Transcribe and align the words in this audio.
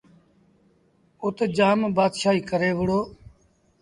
اَت 1.23 1.37
جآم 1.55 1.79
بآتشآهيٚ 1.95 2.47
ڪري 2.49 2.71
وُهڙآ۔ 2.77 2.99